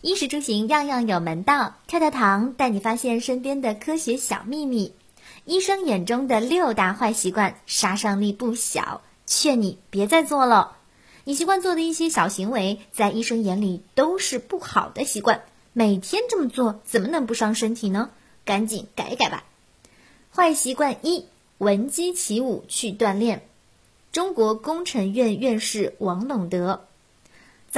[0.00, 4.92] 衣食住行样样有门道，跳跳糖带你发现身边的科学小秘密。
[5.44, 10.76] 医生眼中的六大坏习惯，杀伤力不小，劝你别再做了。
[11.24, 15.42] 你习惯做的一些小行为，在医生眼里都是不好的习惯，
[15.72, 18.10] 每天这么做怎么能不伤身体呢？
[18.44, 19.42] 赶紧改一改吧。
[20.32, 21.24] 坏习惯一：
[21.58, 23.42] 闻鸡起舞去锻炼。
[24.12, 26.84] 中国工程院院士王陇德。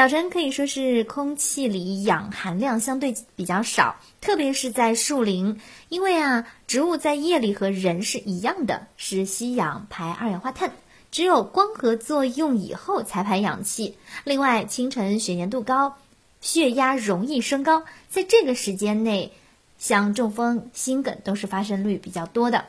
[0.00, 10.72] 早晨可以说是空气里氧含量相对比较少，特别是在树林，因为啊，植物在夜里和人是一样的，是吸氧排二氧化碳，
[11.10, 13.98] 只有光合作用以后才排氧气。
[14.24, 15.98] 另外，清晨血粘度高，
[16.40, 19.34] 血压容易升高，在这个时间内，
[19.78, 22.64] 像中风、心梗都是发生率比较多的。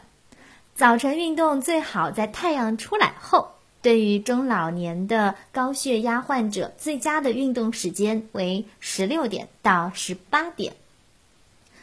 [0.76, 3.54] 早晨运动最好在太阳出来后。
[3.82, 10.74] 对于中老年的高血压患者，最佳的运动时间为十六点到十八点。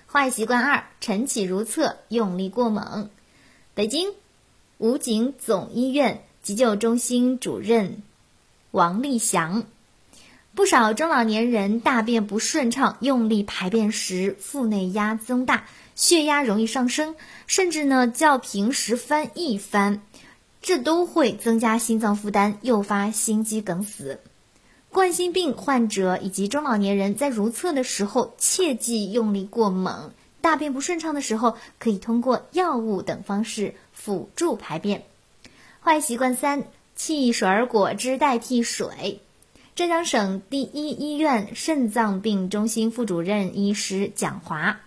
[0.07, 3.11] 坏习惯二：晨起如厕，用力过猛。
[3.75, 4.11] 北京
[4.79, 8.03] 武警总医院急救中心主任
[8.71, 9.65] 王立祥，
[10.55, 20.01] 不少中老年人大便不顺畅，用力排便时腹内压增大，血压容易上升，甚至呢较平时翻一番。
[20.69, 24.21] 这都会增加心脏负担，诱发心肌梗死。
[24.91, 30.13] 冠心病患者以及中老年人在如厕的时候，切忌用力过猛。
[30.43, 35.05] 大便不顺畅的时候，可以通过药物等方式辅助排便。
[35.81, 39.23] 坏习惯三：汽水果汁代替水。
[39.75, 44.81] 浙江省第一医院肾脏病中心副主任医师蒋华，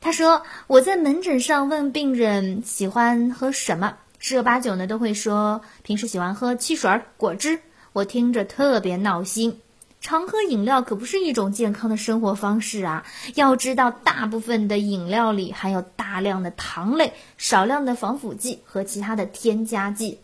[0.00, 7.60] 他说：“我在门诊上问病人喜欢喝什么。”十有八九呢都会说平时喜欢喝汽水、果汁，
[7.94, 9.60] 我听着特别闹心。
[10.02, 13.06] 常喝饮料可不是一种健康的生活方式啊！
[13.34, 20.18] 要知道，大部分的饮料里含有大量的糖类、少量的防腐剂和其他的添加剂。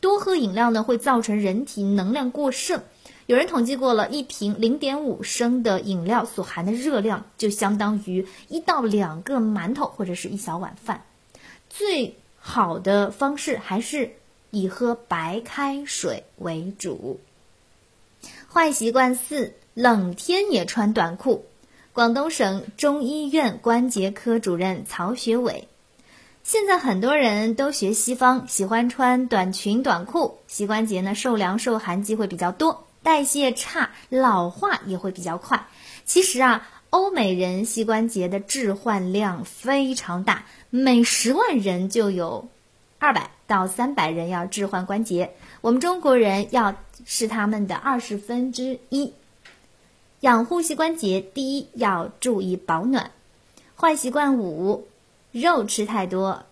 [0.00, 2.82] 多喝饮料呢会造成人体能量过剩。
[3.26, 11.04] 有人统计过了，一瓶零点五升的饮料所含的热量就相当于一到两个馒头或者是一小碗饭。
[11.70, 12.16] 最
[12.48, 14.12] 好的方式还是
[14.52, 17.18] 以喝白开水为主。
[18.48, 21.44] 坏习惯四：冷天也穿短裤。
[21.92, 25.66] 广东省中医院关节科主任曹学伟，
[26.44, 35.66] 现在很多人都学西方，喜欢穿短裙短裤，膝关节呢受凉受寒机会比较多，代谢差，老化也会比较快。
[36.04, 36.68] 其实啊。
[36.96, 42.48] 欧美人膝关节的置换量非常大，每十万人就有
[42.98, 45.34] 二百到三百人要置换关节。
[45.60, 46.74] 我们中国人要
[47.04, 49.12] 是他们的二十分之一。
[50.20, 53.10] 养护膝关节，第一要注意保暖。
[53.78, 54.88] 坏习惯五：
[55.32, 56.44] 肉吃太多，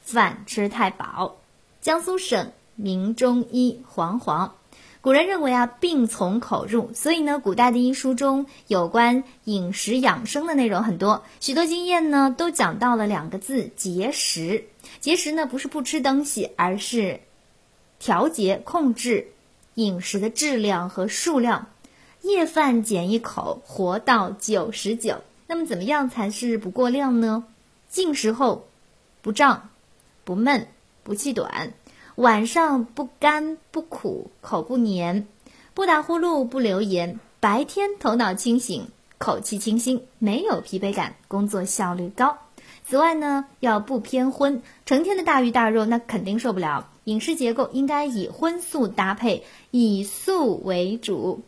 [0.00, 1.36] 饭吃太饱。
[1.80, 4.52] 江苏省名中医黄黄。
[5.00, 14.64] 古人认为啊，病从口入，所以呢，古代的医书中有关饮食养生的内容很多，许多经验呢都讲到了两个字：节食。
[15.00, 17.20] 节食呢不是不吃东西，而是
[18.00, 19.28] 调节控制
[19.74, 21.68] 饮食的质量和数量。
[22.22, 25.22] 夜饭减一口，活到九十九。
[25.46, 27.44] 那么怎么样才是不过量呢？
[27.88, 28.66] 进食后
[29.22, 29.70] 不胀、
[30.24, 30.66] 不闷、
[31.04, 31.72] 不气短。
[32.18, 35.28] 晚上不干不苦，口不黏，
[35.72, 42.36] 不打呼噜不流言，白天头脑清醒，口气清新，没有疲惫感，工作效率高。
[42.84, 46.90] 此外呢，要不偏荤，成天的大鱼大肉那肯定受不了。
[47.04, 51.42] 饮食结构应该以荤素搭配，以素为主。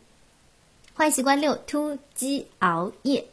[0.93, 3.25] 坏习惯六：突击熬夜。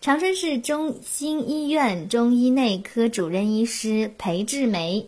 [0.00, 5.06] 长春市中心医院中医内科主任医师裴志梅。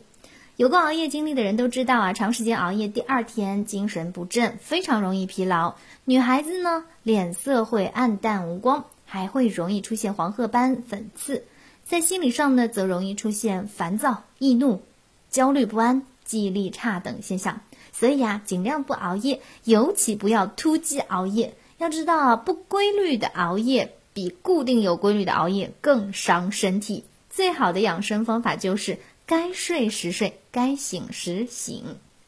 [0.61, 5.77] 有过熬夜经历的人都知道啊，长时间熬夜，第二天精神不振，非常容易疲劳。
[6.05, 11.45] 女孩子呢，脸色会暗淡无光，还会容易出现黄褐斑、粉刺。
[11.83, 14.83] 在心理上呢，则容易出现烦躁、易怒、
[15.31, 17.63] 焦虑不安、记忆力差等现象。
[17.95, 21.55] 所以啊，尽量不熬夜，尤其不要突击熬夜。
[21.79, 27.05] 要知道，不规律的熬夜比固定有规律的熬夜更伤身体。
[27.31, 28.99] 最好的养生方法就是。
[29.31, 31.85] 该睡时睡，该醒时醒，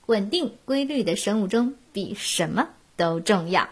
[0.07, 3.69] 稳定规律的生物钟比什么都重要。